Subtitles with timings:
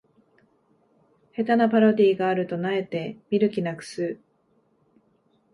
[1.35, 4.17] 下手なパロディがあると萎えて見る気なくす